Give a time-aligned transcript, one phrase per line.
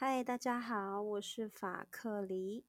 [0.00, 2.64] 嗨，大家好，我是法克离。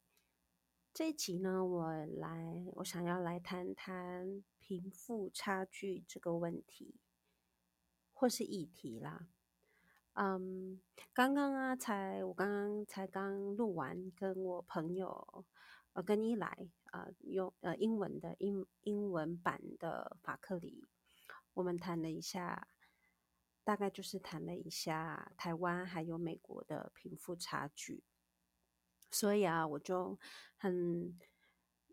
[0.91, 6.95] 这一集呢，我来，我想要来谈谈贫富差距这个问题，
[8.13, 9.27] 或是议题啦。
[10.13, 10.81] 嗯，
[11.13, 15.45] 刚刚啊，才我刚刚才刚录完，跟我朋友
[15.93, 20.83] 呃，跟一来呃，用呃英文的英英文版的法克离，
[21.53, 22.67] 我们谈了一下。
[23.63, 28.03] 大概就是谈了一下台湾还有美国的贫富差距，
[29.11, 30.19] 所以啊，我就
[30.57, 31.19] 很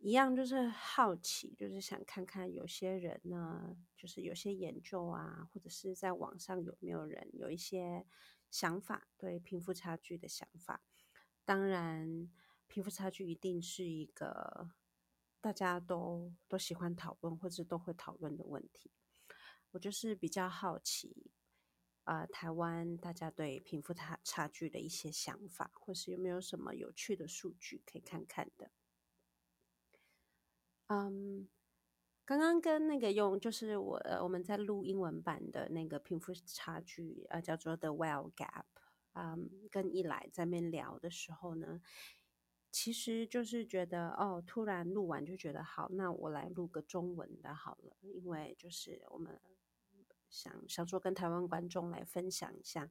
[0.00, 8.06] 一样，就是好奇，就是想看看有些人呢，就是有些研究啊，或者是在网上有没有人有一些
[8.50, 10.83] 想法，对贫富差距的想法。
[11.44, 12.30] 当然，
[12.66, 14.70] 贫富差距一定是一个
[15.41, 18.91] 大家都都喜欢讨论或者都会讨论的问题。
[19.72, 21.30] 我就是比较好奇。
[22.06, 28.70] 呃，台湾大家对贫富差差距的一些想法，或是有没有什么有趣的数据可以看看的？
[30.86, 31.48] 嗯，
[32.25, 38.67] 刚刚跟那个用就是我呃我们在录英文版的那个贫富差距，呃叫做 The Wealth Gap，
[39.14, 41.80] 嗯，跟一来在面聊的时候呢，
[42.70, 49.41] 其实就是觉得哦，突然录完就觉得好，那我来录个中文的好了，因为就是我们。
[50.28, 52.91] 想想说跟台湾观众来分享一下，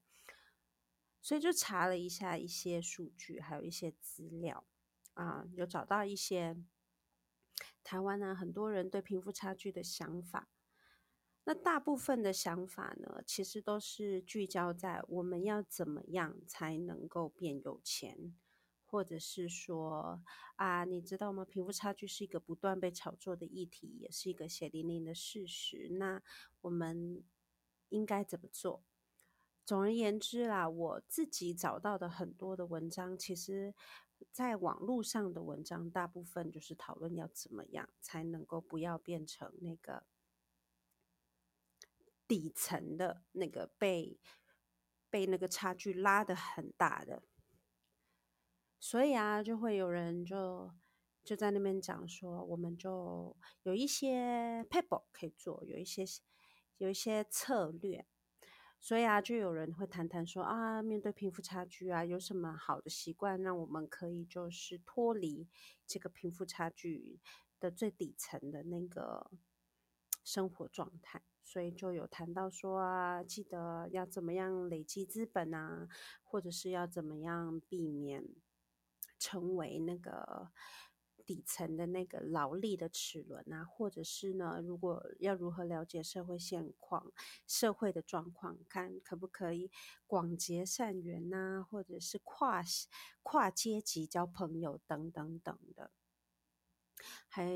[1.22, 4.66] 所以就查了一下一些数据，还有一些资料
[5.14, 6.58] 啊，有找到一些
[7.84, 10.50] 台湾呢很多人对贫富差距的想法。
[11.48, 18.36] 那大部分的想法呢，其实都是聚焦在我们要怎么样才能够变有钱。
[18.96, 20.24] 或者是说
[20.56, 21.44] 啊，你知道吗？
[21.44, 25.90] 贫富差距是一个不断被炒作的议题，也是一个血淋淋的事实。
[26.00, 26.24] 那
[26.62, 27.22] 我们
[27.90, 28.86] 应该怎么做？
[29.66, 33.76] 总而言之啦，我自己找到的很多的文章，其实
[34.32, 40.06] 在网络上的文章，大部分就是讨论要怎么样才能够不要变成那个
[42.26, 44.18] 底层的那个被
[45.10, 47.24] 被那个差距拉得很大的。
[48.88, 50.72] 所以啊，就会有人就
[51.24, 56.06] 就在那边讲说，我们就有一些 paper 可以做，有一些
[56.78, 58.06] 有一些策略。
[58.80, 65.48] 所以啊，就有人会谈谈说啊，面对贫富差距啊，有什么好的习惯，让我们可以就是脱离
[65.88, 67.20] 这个贫富差距
[67.60, 69.32] 的最底层的那个
[70.24, 71.24] 生活状态。
[71.44, 75.88] 所以就有谈到说啊，记得要怎么样累积资本啊，
[76.22, 78.24] 或者是要怎么样避免。
[79.26, 80.52] 成为那个
[81.26, 87.12] 底层的那个劳力的齿轮啊，或者是呢，如果要如何了解社会现况、
[87.48, 89.72] 社会的状况，看可不可以
[90.06, 92.62] 广结善缘呐、啊，或者是跨
[93.24, 95.90] 跨阶级交朋友等等等的。
[97.28, 97.52] 还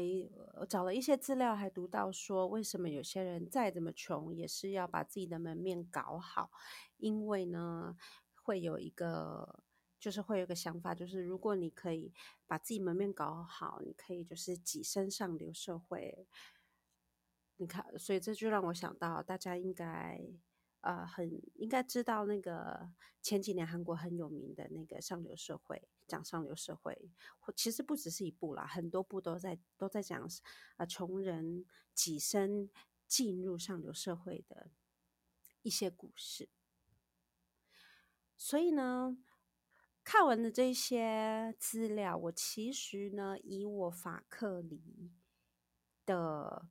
[0.62, 6.50] 我找了一些资料，还读到说，为什么有些人再怎么穷，也是要把自己的门面搞好，
[6.97, 7.96] 因为呢，
[8.44, 9.63] 会有一个。
[10.00, 12.14] 就是会有个想法，就是如果你可以
[12.48, 16.26] 把自己门面搞好，你可以就是跻身上流社会。
[17.58, 20.22] 你看，所以这就让我想到，大家应该
[20.80, 22.90] 呃很应该知道那个
[23.22, 27.12] 前几年韩国很有名的那个上流社会，讲上流社会，
[27.54, 30.26] 其实不只是一部啦，很多部都在都在讲
[30.78, 32.70] 啊穷人跻身
[33.06, 34.72] 进入上流社会的
[35.62, 36.48] 一些故事。
[38.38, 39.18] 所以呢。
[40.12, 45.12] 看完的这些资料，我其实呢，以我法克里
[46.03, 46.68] 的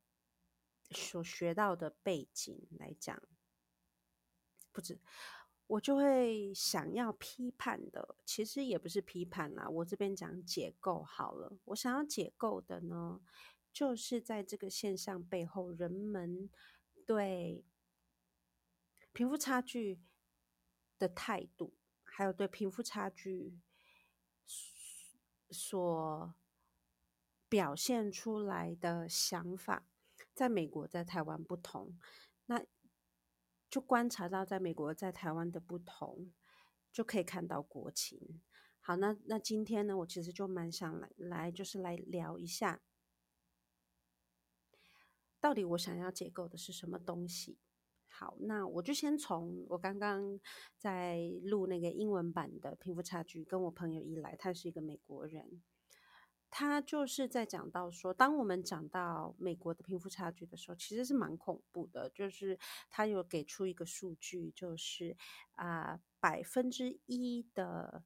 [0.90, 3.22] 所学到的背景来讲，
[4.72, 4.98] 不止，
[5.68, 11.56] 我就会想要批判的，其实也不是批判啦，我这边讲解构好了。
[11.66, 13.20] 我想要解构的呢，
[13.72, 16.50] 就是在这个现象背后，人们
[17.06, 17.64] 对
[19.12, 20.00] 贫富差距
[20.98, 21.77] 的态度。
[22.18, 23.60] 还有对贫富差距
[25.52, 26.34] 所
[27.48, 29.86] 表现出来的想法，
[30.34, 31.96] 在美国、在台湾不同，
[32.46, 32.64] 那
[33.70, 36.32] 就观察到在美国、在台湾的不同，
[36.90, 38.42] 就可以看到国情。
[38.80, 42.82] 好，那那今天呢，我其实就蛮想来来，就是来聊一下，
[45.38, 47.60] 到底我想要解构的是什么东西。
[48.18, 50.40] 好，那我就先从我刚刚
[50.76, 55.62] 在录那个英文版的贫富差距，跟我朋友一来，他是一个美国人，
[56.50, 62.10] 他就是在讲到说，当我们讲到美国的贫富差距的时候，其实是蛮恐怖的。
[62.10, 62.58] 就是
[62.90, 65.16] 他有给出一个数据，就是
[65.52, 68.02] 啊，百分之一的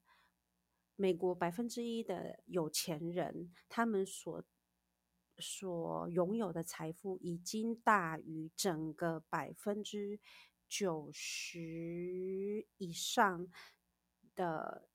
[0.94, 4.44] 美国百分之一的有钱人，他们所
[5.42, 10.18] 所拥有的财富已经大于整个百分之
[10.66, 13.48] 九十以上
[14.34, 14.88] 的。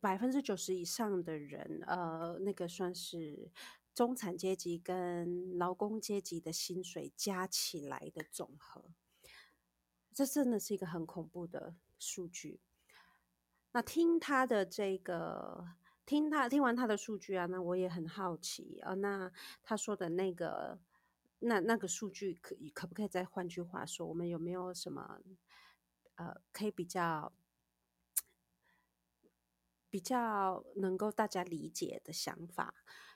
[0.00, 3.50] 百分之九十以上的人，呃，那个算是
[3.94, 8.86] 中产阶级跟劳工阶级的薪水加起来的总和，
[10.14, 12.62] 这真的是一个很恐怖的数据。
[13.72, 15.74] 那听他的这个，
[16.06, 18.94] 听他听完他的数据啊，那我也很好奇啊。
[18.94, 19.30] 那
[19.62, 20.78] 他说的那个，
[21.40, 25.20] 那那个数据可可不可以再换句话说，我们有没有什么
[26.16, 27.32] 呃，可以比较？
[29.90, 32.74] 比较能够大家理解的想法，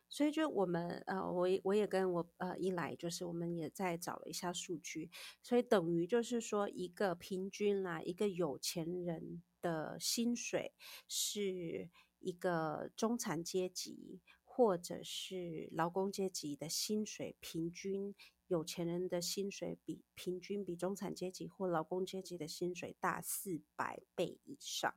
[0.09, 5.11] 所以就我们呃，我我也跟我呃一来就是我们也在找了一下数据，
[5.43, 10.73] 所以等于就是说一个平均啦，一个有钱人的薪水
[11.09, 11.91] 是
[12.21, 18.15] 一个中产阶级或者是劳工阶级的薪水平均，
[18.47, 24.95] 有钱人的薪水比平均比中产阶级或劳工阶级的薪水大四百倍以上。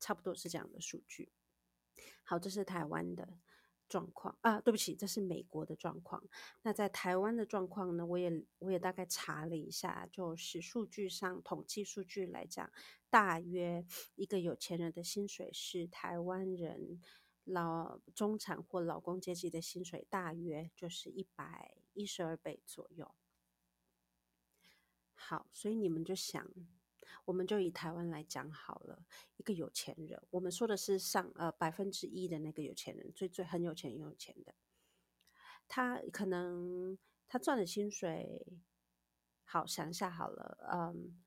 [0.00, 1.32] 差不多是这样的数据。
[2.24, 3.38] 好，这是台湾的
[3.88, 6.22] 状况啊，对不起，这是美国的状况。
[6.62, 8.04] 那在台湾的状况呢？
[8.04, 12.70] 我也我也大概查了一下，就是数据上统计数据来讲，
[13.10, 17.00] 大约一个有钱人的薪水是台湾人
[17.44, 23.14] 老中产或劳工阶级的薪水，大约就是一百一十二倍左右。
[25.14, 26.46] 好，所以你们就想。
[27.24, 29.04] 我们就以台湾来讲好了，
[29.36, 34.54] 一个有钱人，我们说的是上呃百分之一的那个有钱人，最最很有钱很有钱的，
[35.66, 38.46] 他可能他赚的薪水，
[39.44, 41.18] 好想一下好了，嗯，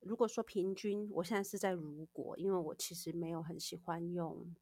[0.00, 4.54] 如果说平均，我现在是在如果，因为我其实没有很喜欢用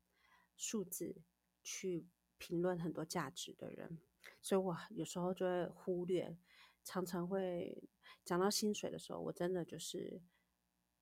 [0.57, 1.17] 数字
[1.63, 2.07] 去
[2.39, 3.99] 评论很多价值的人，
[4.43, 6.37] 所以我有时候就会忽略，
[6.85, 7.83] 常常会。
[8.25, 10.23] 讲到薪水的时候，我真的就是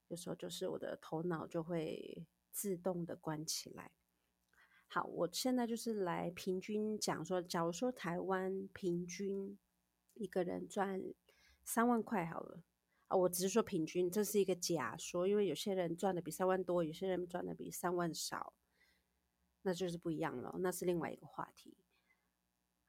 [0.08, 3.92] 有时候就是我的头脑就会自动的关起来。
[4.86, 9.58] 好，我现在就是来平均讲说，假如说台湾平均
[10.12, 11.02] 一个人赚
[11.64, 12.62] 三万块好了
[13.08, 18.54] 啊，我只是说平均，这是一个假说，因为有些人赚的比三万多，有些人赚的比三万少，
[19.62, 21.76] 那就是不一样了，那是另外一个话题。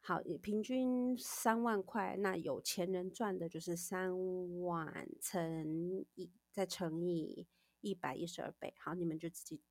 [0.07, 7.47] 好，平均三万块，那有钱人赚的就是三万乘以再乘以
[7.81, 8.75] 一百一十二倍。
[8.77, 9.63] 好，你们就自己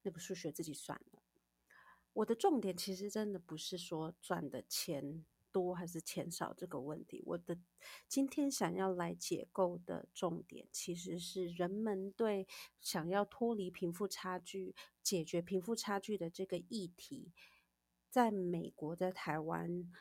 [0.00, 1.22] 那个数学自己算了。
[2.14, 7.58] 我的重点其实真的不是说赚的钱多还是钱少这个问题，我的
[8.08, 12.48] 今天想要来解构的重点其实是人们对
[12.80, 17.34] 想要脱离贫富差距、解决贫富差距的这个议题。
[18.16, 19.92] 在美国，在台湾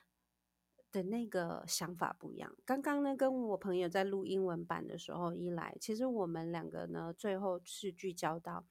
[0.90, 2.56] 的那个想法不一样。
[2.64, 8.66] 刚刚呢，跟我朋友在录英文版的时候，一来，其实我们两个呢，最后是聚焦到，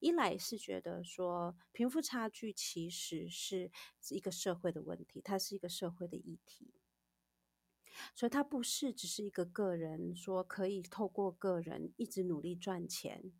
[0.00, 3.70] 一来是觉得说，贫富差距其实是
[4.08, 6.74] 一个社会的问题，它是一个社会的议题，
[8.16, 13.32] 所以它不是只是一个个人说可以透过个人一直努力赚钱，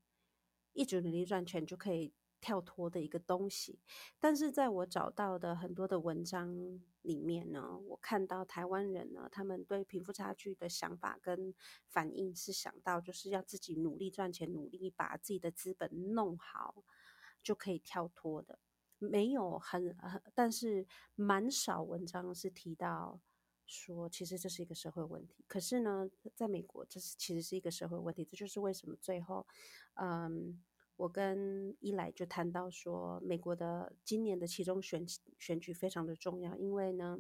[0.74, 2.14] 一直努力赚钱就可以。
[2.40, 3.78] 跳脱的一个东西，
[4.18, 11.54] 但是在我找到的很多的文章里面呢，我看到台湾人呢，他们对贫富差距的想法跟
[11.86, 16.82] 反应是想到就是要自己努力赚钱，努力把自己的资本弄好，
[17.42, 18.58] 就可以跳脱的。
[18.98, 19.96] 没有很，
[20.34, 23.20] 但是蛮少文章是提到
[23.66, 25.44] 说，其实这是一个社会问题。
[25.46, 28.24] 可是呢，在美国，这是其实是一个社会问题。
[28.24, 29.46] 这就是为什么最后，
[29.94, 30.62] 嗯。
[31.00, 35.02] 我跟一来就谈到说，美国的今年的其中选
[35.38, 37.18] 选举非常的重要，因为呢，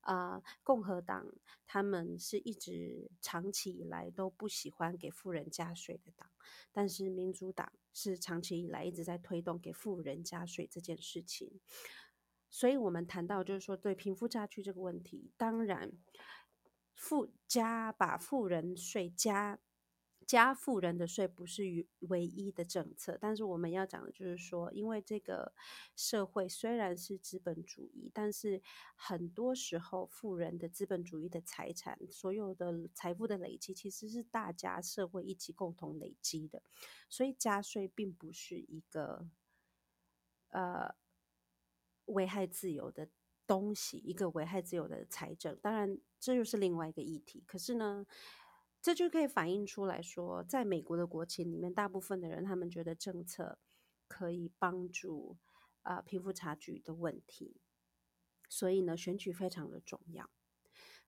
[0.00, 1.24] 啊、共和党
[1.64, 6.28] 他们是一直长期以来都不喜欢给富人加税的党，
[6.72, 11.60] 但是民主党是长期以来一直在推动给富人加税这件事情，
[12.50, 15.92] 所以我们谈到就是说，对贫富差距这个问题，当然
[16.96, 19.60] 富加把富人税加。
[20.30, 25.52] 加富人的税不是唯一的政策，但是我们要讲的就是说，因为这个
[25.96, 28.62] 社会虽然是资本主义，但是
[28.94, 36.62] 很多时候富人的资本主义的财产，所有的财富的累积，其实是大家社会一起共同累积的，
[37.08, 39.26] 所以加税并不是一个
[40.50, 40.94] 呃
[42.04, 43.08] 危害自由的
[43.48, 45.58] 东西，一个危害自由的财政。
[45.60, 47.42] 当然，这又是另外一个议题。
[47.48, 48.06] 可是呢，
[48.82, 53.58] 这就可以反映出来说，在美国的国情里面，大部分的人他们觉得政策
[54.08, 55.36] 可以帮助
[55.82, 57.60] 啊、呃、贫富差距的问题，
[58.48, 60.30] 所以呢，选举非常的重要。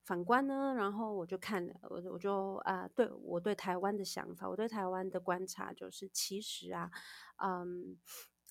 [0.03, 6.91] 反观呢，然后我就看，我我就啊、呃，对我对台湾的想法，我对台湾的观察就是，其实啊，
[7.37, 7.97] 嗯，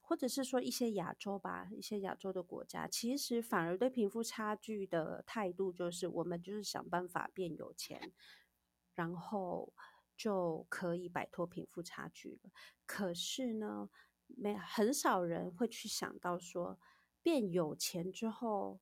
[0.00, 8.12] 或者是说一些亚洲吧，一些亚洲的国家，其实反而对贫富差距的态度就是，我们就是想办法变有钱，
[8.95, 9.73] 然后
[10.17, 12.51] 就可以摆脱贫富差距了。
[12.87, 13.89] 可是呢，
[14.27, 16.79] 没很少人会去想到说，
[17.23, 18.81] 变有钱之后，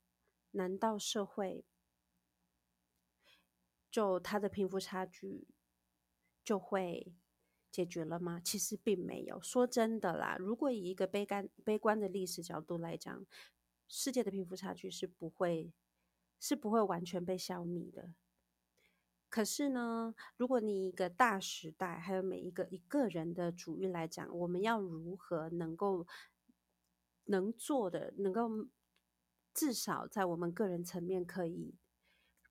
[0.53, 1.65] 难道社会？
[3.91, 5.49] 就他的贫富差距
[6.45, 7.13] 就会
[7.73, 8.41] 解决了吗？
[8.41, 9.43] 其实并没有。
[9.43, 13.27] 说真的啦，如果以一个悲观悲观的历史角度来讲，
[13.89, 15.73] 世界的贫富差距是不会
[16.39, 18.11] 是不会完全被消灭的。
[19.31, 26.07] 可是呢，如果你一个大时代，还有每一个一个人的主义来讲，我们要如何能够
[27.27, 28.67] 能做的，能够
[29.55, 31.80] 至少在我们个人层面可以。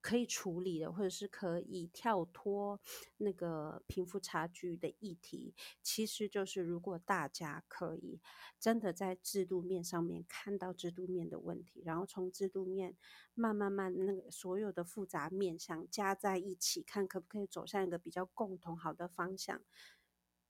[0.00, 2.80] 可以处理的，或者是可以跳脱
[3.18, 8.18] 那个贫富差距的议题，其实就是如果大家可以
[8.58, 12.96] 真的在制度面上面看到制度面的问题，然后从制度面
[13.34, 19.60] 慢慢慢那个所有的复杂面向加在一起，看可不可以走向一个比较共同好的方向。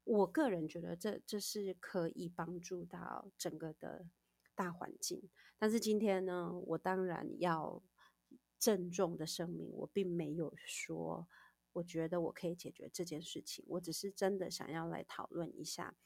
[0.05, 4.07] 我个人觉得这这是可以帮助到整个的
[4.55, 5.29] 大环境。
[5.59, 7.83] 但是今天呢，我当然要。
[8.61, 11.27] 郑重的声明，我并没有说，
[11.73, 13.65] 我觉得我可以解决这件事情。
[13.67, 15.97] 我只是真的想要来讨论一下，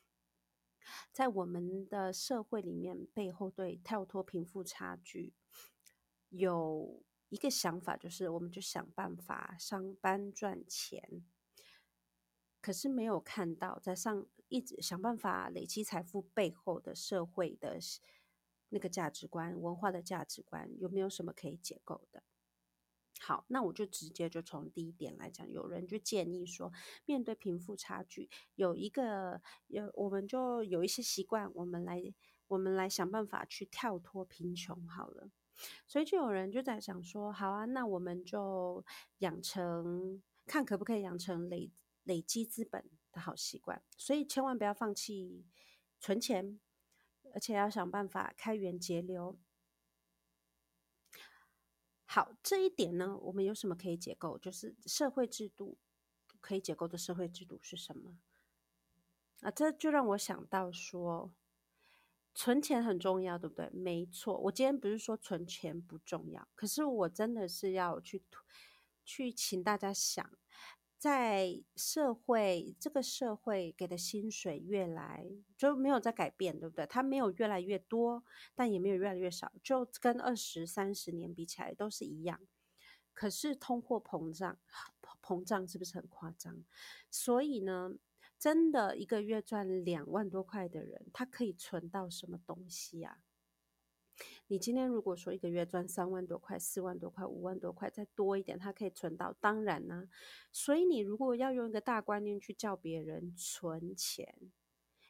[1.12, 5.34] 在我们的社会里面，背后对跳脱贫富差距
[6.28, 11.24] 有一个想法，就是我们就想办法上班赚钱，
[12.60, 17.78] 可是没有看到在上一直想办法累积财富背后的社会的
[18.68, 22.22] 那个价值观、文化的价值观，有没有什么可以解构的？
[23.20, 26.72] 好，那我就直接就从第一点来讲，有人就建议说，
[27.06, 32.02] 面对贫富差距，有一个有我们就有一些习惯，我们来
[32.48, 35.30] 我们来想办法去跳脱贫穷好了。
[35.86, 38.84] 所以就有人就在想说，好啊，那我们就
[39.18, 41.70] 养成看可不可以养成累
[42.02, 45.46] 累积资本的好习惯，所以千万不要放弃
[46.00, 46.58] 存钱，
[47.32, 49.38] 而且要想办法开源节流。
[52.14, 54.38] 好，这一点呢，我们有什么可以解构？
[54.38, 55.76] 就是社会制度
[56.40, 58.16] 可以解构的社会制度是什么？
[59.40, 61.32] 啊，这就让我想到说，
[62.32, 63.68] 存钱很重要，对不对？
[63.70, 68.22] 没错，我今天不是说存钱不重要，可是我真的是要去
[69.04, 70.24] 去请大家想。
[71.04, 76.86] 在社会，这个社会给的薪水越来就没有在改变，对不对？
[76.86, 82.40] 它没有越来越多，但也没有越来越少，就跟二十三十年比起来都是一样。
[83.12, 84.58] 可是通货膨胀，
[85.20, 86.64] 膨胀是不是很夸张？
[87.10, 87.92] 所以呢，
[88.38, 93.18] 真的一个月赚两万多块的人，他可以存到什么东西呀？
[94.46, 99.34] 你今天如果说一个月赚三万多块、四万多块、五万多块，再多一点，他可以存到。
[99.40, 100.08] 当然呢、
[100.52, 104.52] 所以你如果要用一个大观念去叫别人存钱，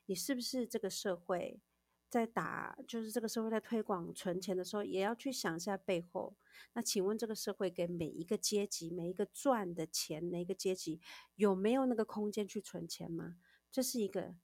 [0.06, 1.60] 你是不是这个社会
[2.08, 6.34] 在打，就是这个社会在推广存钱的时候，也要去想一下背后。
[6.72, 11.00] 那请问这个社会给每一个阶级、每一个赚的钱，每一个阶级
[11.34, 13.36] 有没有那个空间去存钱吗？
[13.70, 14.36] 这是一个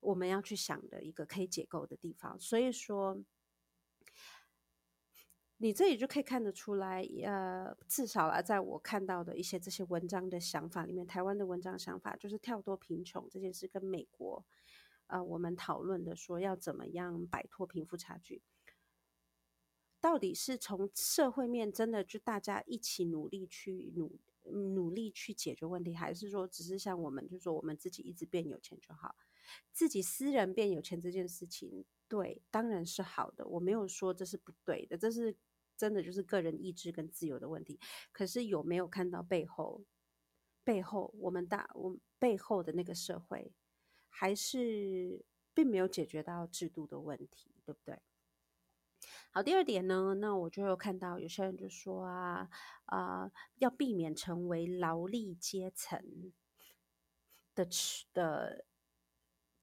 [0.00, 2.38] 我们要去想的一个可以解构的地方。
[2.38, 3.24] 所以说。
[5.64, 14.44] 你这里就可以看得出来，呃，至少啊，在我看到的一些这些文章的想法里面，台湾的文章想法就是跳脱贫穷这件事，跟美国，
[15.06, 18.42] 呃，我们讨论的说要怎么样摆脱贫富差距，
[20.02, 29.16] 到底是从社会面真的就大家一起努力去努努力去解决问题，还是说只是像我们就说我们自己一直变有钱就好，
[29.72, 35.34] 自己私人变有钱这件事情，对，当然是好的，我没有说这是不对的，这是。
[35.76, 37.78] 真的就是个人意志跟自由的问题，
[38.12, 39.84] 可是有没有看到背后？
[40.62, 43.52] 背后我们大我们背后的那个社会，
[44.08, 48.00] 还是并没有解决到制度的问题，对不对？
[49.30, 52.48] 好，第二点呢，那我就有看到有些人就说啊
[52.86, 56.32] 啊、要避免成为劳力阶层
[57.54, 57.68] 的
[58.14, 58.64] 的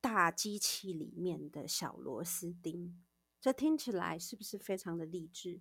[0.00, 3.02] 大机器里面的小螺丝钉。
[3.40, 5.60] 这听起来是不是非常的励志？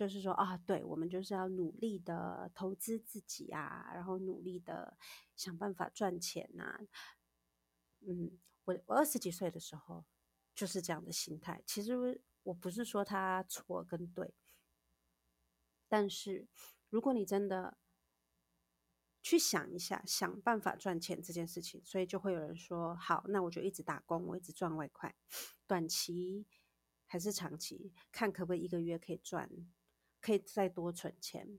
[0.00, 4.96] 就是说啊，对，我们就是要努力的投资自己啊，然后努力的
[5.36, 6.80] 想办法赚钱呐、啊。
[8.08, 10.06] 嗯，我我二十几岁的时候
[10.54, 11.62] 就是这样的心态。
[11.66, 14.32] 其实我不是说他错跟对，
[15.86, 16.48] 但是
[16.88, 17.76] 如果你真的
[19.20, 25.14] 去想一下，想办法赚钱这件事情，所以就会有人说，好，那我就一直打工，我一直赚外快，
[25.66, 26.46] 短期
[27.04, 29.50] 还是长期，看可不可以一个月可以赚。
[30.20, 31.58] 可以再多存钱。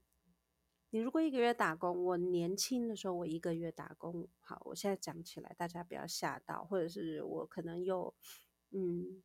[0.89, 8.13] 你如果一个月打工，我年轻的时候我一个月打工，好，我现在讲起来大家不要吓到，或者是我可能又
[8.72, 9.24] 嗯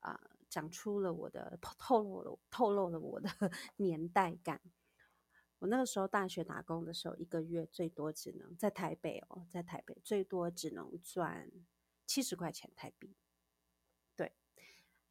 [0.00, 3.28] 啊、讲出了我的透露了透露了我的
[3.76, 4.60] 年代感。
[5.60, 11.50] 我那个时候大学打工的时候，一个月最多只能在台北哦，在台北最多只能赚
[12.06, 13.14] 七十块钱台币。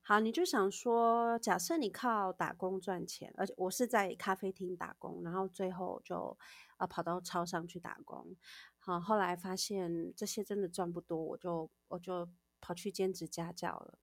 [0.05, 6.38] 好，你就想说，假设你靠打工赚钱，而且我是在咖啡厅打工，然后最后就
[6.75, 8.36] 啊跑到超商去打工。
[8.79, 12.29] 好，后来发现这些真的赚不多，我就我就
[12.60, 13.98] 跑去兼职家教了。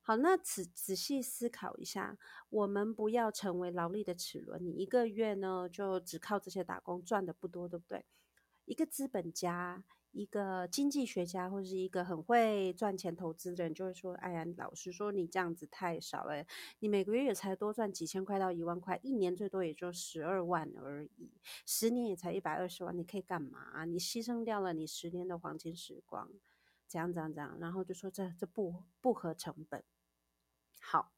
[0.00, 2.16] 好，那仔仔细思考一下，
[2.48, 4.64] 我们不要成为劳力的齿轮。
[4.64, 8.06] 你一个月呢，就只靠这些打工赚的不多，对不对？
[8.64, 9.84] 一个资本家。
[10.12, 16.44] 一个经济学家或者是一个很会赚钱投资的人，就会说：“哎呀，老实说，你这样子太少了。
[16.80, 21.32] 你每个月也才多赚几千块到一万块，一年最多也就十二万而已，
[21.66, 23.84] 十年也才一百二十万，你可以干嘛？
[23.86, 26.28] 你牺牲掉了你十年的黄金时光，
[26.86, 27.58] 怎样怎样怎样？
[27.58, 29.82] 然后就说这这不不合成本。
[30.80, 31.12] 好。”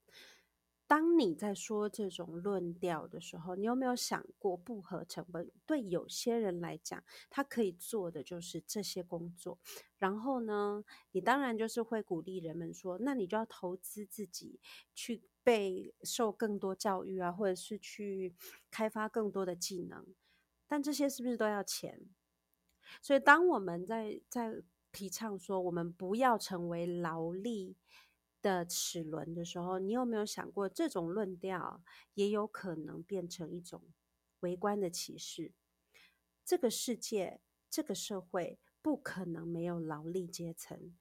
[0.86, 5.50] 当你在说这种论调的时候，你有没有想过不合成本？
[5.64, 9.58] 对有些人来讲，他可以做的就是这些工作。
[9.98, 14.60] 然后呢，你当然就是会鼓励人们说，那你就要投资自己，
[14.94, 18.34] 去被受更多教育啊，或者是去
[18.70, 20.06] 开发更多的技能。
[20.66, 22.00] 但这些是不是都要钱？
[23.00, 24.62] 所以，当我们在在
[24.92, 27.76] 提倡说，我们不要成为劳力。
[28.44, 33.90] 的齿轮的时候，你有没有想过，这种论调也有可能变成一种
[34.40, 35.54] 围观的歧视？
[36.44, 37.40] 这个世界，
[37.70, 40.94] 这个社会不可能没有劳力阶层。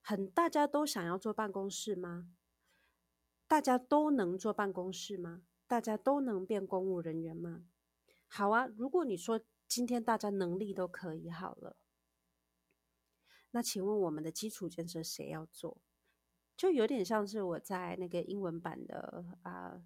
[0.00, 2.30] 很，大家都想要坐办公室吗？
[3.46, 5.42] 大家都能坐办公室吗？
[5.66, 7.66] 大家都能变公务人员吗？
[8.26, 11.76] 好啊，如果你说今天大家能力都可以好了，
[13.50, 15.82] 那请问我们的基础建设谁要做？
[16.58, 19.80] 就有点像是我在那个英文版的啊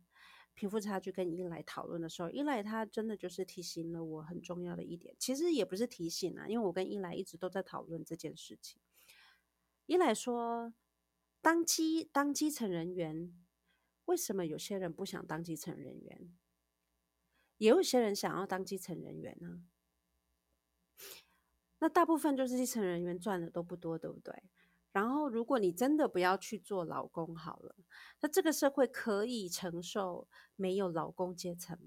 [0.54, 5.14] 贫富差距跟伊莱讨论的时候，伊莱他真的就是提醒了我很重要的一点。
[5.18, 8.80] 其实也不是提醒啊，因为我跟伊莱一直都在讨论这件事情。
[9.84, 10.72] 伊莱说，
[11.42, 13.34] 当基当基层人员，
[14.06, 16.34] 为什么有些人不想当基层人员？
[17.58, 19.62] 也有些人想要当基层人员呢？
[21.80, 24.42] 那大部分就是基层人员赚的都不多，对不对？
[24.92, 27.74] 然后，如果你真的不要去做劳工好了，
[28.20, 31.78] 那这个社会可以承受没有劳工阶层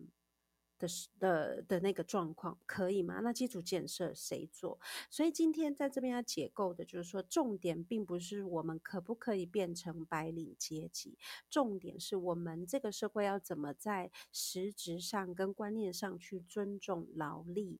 [0.78, 0.88] 的
[1.20, 3.20] 的的那个状况，可以吗？
[3.22, 4.80] 那基础建设谁做？
[5.10, 11.18] 所以今天在这边要解构的就是说，重点并不是我们可不可以变成白领阶级，
[11.50, 17.80] 重点是我们这个社会要怎么在实质上跟观念上去尊重劳力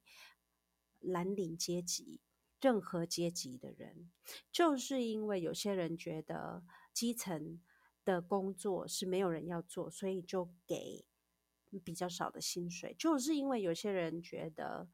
[1.02, 2.22] 蓝领阶级。
[2.62, 4.12] 任何阶级的人，
[4.52, 6.64] 就是因为有些人觉得
[6.94, 7.62] 基层
[8.04, 11.06] 的工作是没有人要做，所以就给
[11.84, 12.96] 比较少的薪水。
[12.98, 14.88] 就是因为有些人觉得，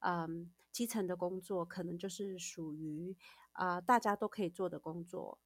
[0.00, 3.16] 嗯，基层的工作可能就是属于
[3.52, 5.38] 啊、大家都可以做的工作，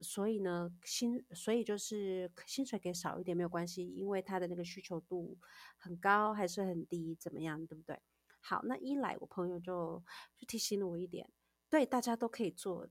[0.00, 5.38] 所以呢，薪所以就是薪水给少一点没有关系，因为他的那个需求度
[5.78, 7.98] 很高还是很低，怎么样，对不对？
[8.44, 10.02] 好，那一来我朋友就
[10.36, 11.30] 就提醒了我一点，
[11.70, 12.88] 对，大家都可以做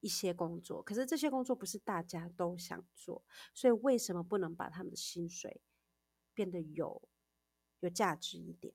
[0.00, 5.60] 一些工作，可是这些工作不是大家都想做，所以为什么不能把他们的薪水
[6.32, 7.02] 变得有
[7.80, 8.74] 有价值一点？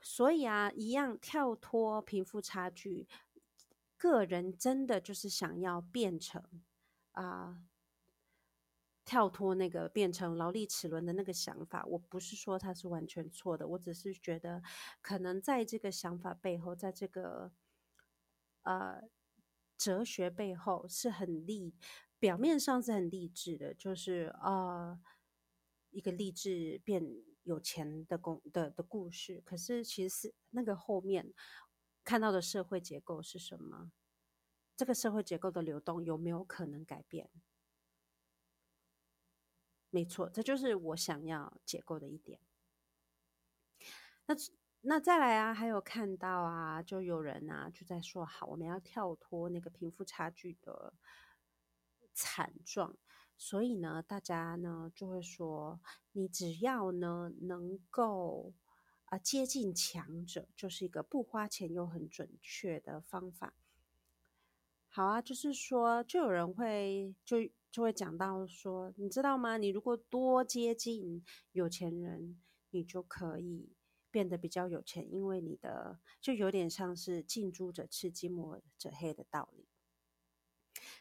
[0.00, 3.06] 所以啊，一样跳脱贫富差距，
[3.98, 6.42] 个人真的就是想要变成
[7.12, 7.66] 啊。
[9.04, 14.62] 跳脱那个变成劳力齿轮的那个想法，我不是说它是完全错的，我只是觉得
[15.02, 17.52] 可能在这个想法背后，在这个
[18.62, 19.02] 呃
[19.76, 21.74] 哲学背后是很励，
[22.18, 24.98] 表面上是很励志的，就是呃
[25.90, 27.04] 一个励志变
[27.42, 29.42] 有钱的故的的故事。
[29.44, 31.34] 可是其实是那个后面
[32.02, 33.92] 看到的社会结构是什么？
[34.76, 37.30] 这个社会结构的流动有没有可能改变？
[39.94, 42.40] 没错，这就是我想要解构的一点。
[44.26, 44.34] 那
[44.80, 50.94] 那再来啊，还有看到啊，就有人啊就在说，好，我们要跳脱那个贫富差距的
[52.12, 52.96] 惨状，
[53.36, 55.80] 所以呢，大家呢就会说，
[56.10, 58.52] 你只要呢能够
[59.04, 63.54] 啊、接近强者，就是一个不花钱又很准确的方法。
[64.96, 69.56] 好啊，就是说，就有人会就就会讲到说，你知道吗？
[69.56, 73.74] 你如果多接近有钱人，你就可以
[74.12, 79.66] 变得比较有钱，因为你的就有点像是近朱者赤，近墨者黑的道理。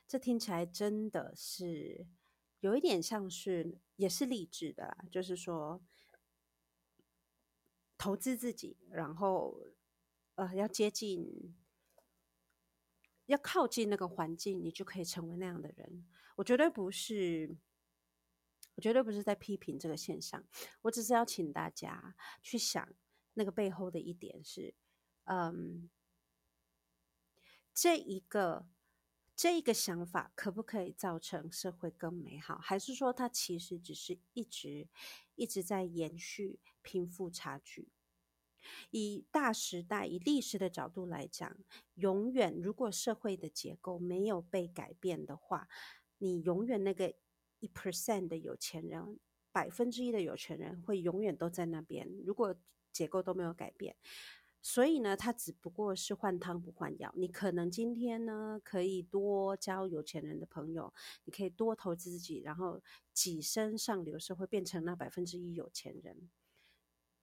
[0.07, 2.07] 这听起来真的是
[2.61, 5.79] 有一点像是，也是励志的啦，就是说
[7.95, 9.59] 投资自己，然后
[10.33, 11.55] 呃要接近。
[13.33, 16.05] 要靠近那个环境，你就可以成为那样的人。
[16.35, 17.57] 我绝对不是，
[18.75, 20.45] 我绝对不是在批评这个现象。
[20.83, 22.87] 我只是要请大家去想，
[23.33, 24.75] 那个背后的一点是，
[25.25, 25.89] 嗯，
[27.73, 28.67] 这一个
[29.35, 32.59] 这一个想法可不可以造成社会更美好？
[32.59, 34.87] 还是说它其实只是一直
[35.33, 37.89] 一直在延续贫富差距？
[38.91, 41.57] 以大时代、以历史的角度来讲，
[41.95, 45.67] 永远如果社会的结构没有被改变的话，
[46.17, 47.13] 你永远那个
[47.59, 49.19] 一 percent 的有钱人，
[49.51, 52.07] 百分之一的有钱人会永远都在那边。
[52.25, 52.55] 如果
[52.91, 53.95] 结构都没有改变，
[54.61, 57.13] 所以呢，他只不过是换汤不换药。
[57.17, 60.93] 你可能今天呢可以多交有钱人的朋友，
[61.25, 62.81] 你可以多投资自己，然后
[63.13, 66.29] 跻身上流社会，变成那百分之一有钱人。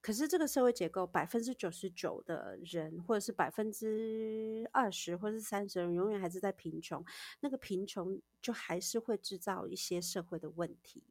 [0.03, 7.05] 可是这个社会结构，百分之九十九的人，或者是百分之二十，或者是三十人，永远还是在贫穷。
[7.41, 11.05] 那个贫穷就还是会制造一些社会的问题。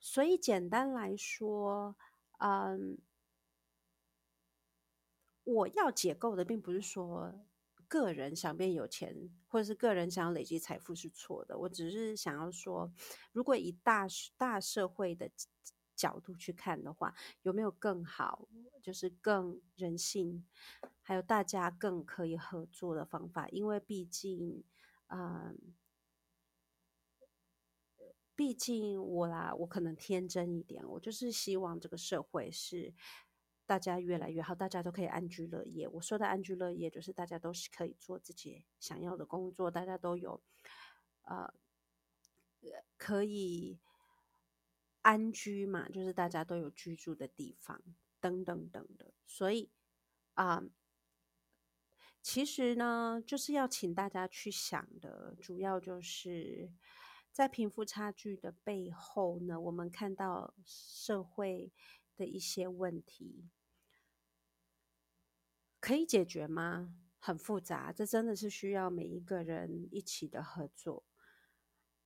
[0.00, 1.94] 所以简单来说，
[2.38, 2.96] 嗯，
[5.44, 7.34] 我要解构的，并不是说
[7.88, 11.58] 个人想变有钱，或者是个人想要累积财富是错的。
[11.58, 12.90] 我只是想要说，
[13.32, 14.06] 如果以大
[14.38, 15.30] 大社会的。
[15.98, 18.48] 角度去看的话，有没有更好，
[18.80, 20.46] 就是更人性，
[21.02, 23.48] 还有大家更可以合作的方法？
[23.48, 24.62] 因为毕竟，
[25.08, 25.74] 嗯，
[28.36, 32.94] 毕竟我啦，我可能天真一点，我就是希望这个社会是
[33.66, 35.88] 大家越来越好，大家都可以安居乐业。
[35.88, 40.40] 我说的安居乐业，就是大家都是可以做自己想要的工作，大家都有，
[41.22, 41.52] 呃，
[42.96, 43.80] 可以。
[45.08, 47.82] 安居嘛，就是大家都有居住的地方，
[48.20, 49.14] 等等等的。
[49.24, 49.70] 所以
[50.34, 50.62] 啊、
[52.20, 56.70] 其实呢，就是要请大家去想的，主要就是
[57.32, 61.72] 在贫富差距的背后呢，我们看到社会
[62.14, 63.48] 的一些问题，
[65.80, 66.94] 可以解决吗？
[67.18, 71.07] 很复杂，这真的是需要每一个人一起的合作。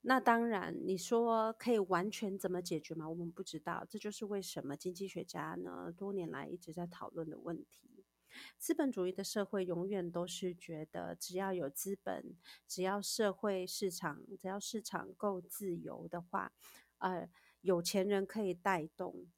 [0.05, 3.09] 那当然，你说可以完全怎么解决吗？
[3.09, 8.05] 我们不知道，这就是为什么经济学家呢多年来一直在讨论的问题。
[8.59, 12.37] 资本主义的社会永远都是觉得，只要有资本，
[12.67, 16.53] 只要社会市场，只要市场够自由的话，
[16.99, 17.29] 呃，
[17.61, 19.31] 有钱人可以带动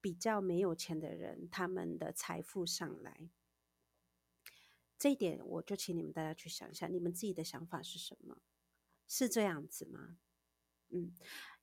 [0.00, 3.28] 比较没有钱的人他们的财富上来。
[4.98, 8.38] 这一点，我就请你们大家去想一下，你们自己的想法是什么？
[9.08, 10.18] 是这样子吗？
[10.90, 11.12] 嗯，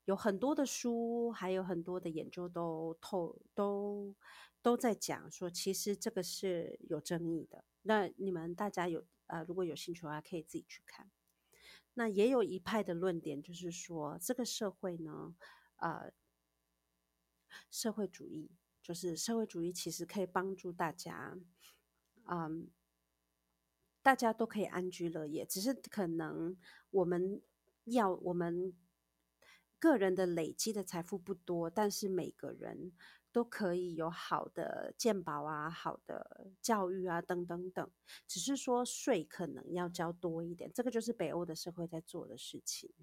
[0.06, 4.16] 有很多的书，还有很多的研究都透都
[4.62, 7.64] 都在讲说，其实这个是有争议的。
[7.84, 11.10] 那你们大家有呃，如果有兴趣的话，可以自己去看。
[11.94, 15.36] 那也有一派的论点，就是说这个社会呢，
[15.78, 16.12] 呃，
[17.70, 21.38] 社会主义就是社会主义，其实可以帮助大家，
[22.26, 22.70] 嗯。
[24.06, 26.56] 大家都可以安居乐业，只是可能
[26.92, 27.42] 我们
[27.86, 28.72] 要我们
[29.80, 32.92] 个人的累积的财富不多，但是每个人
[33.32, 37.90] 都可以有好的健保啊、好的教育啊等等等。
[38.28, 42.94] 只是说税可能要交多一点，这个就是北欧的社会在做的事情，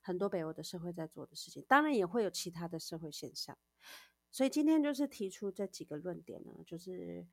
[0.00, 1.64] 很多北欧的社会在做的事情。
[1.66, 3.58] 当然也会有其他的社会现象，
[4.30, 7.26] 所以今天就是提出这几个论点呢，就是。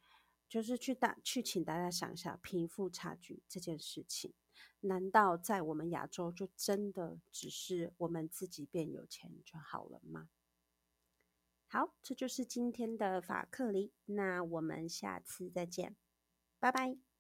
[0.54, 4.36] 就是去大去请大家想一下贫富差距这件事情，
[4.82, 10.30] 难道在我们亚洲就真的只是我们自己变有钱就好了吗？
[11.66, 15.96] 好，这就是今天的法克里，那我们下次再见，
[16.60, 17.13] 拜拜。